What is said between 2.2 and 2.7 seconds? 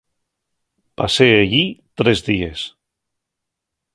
díes.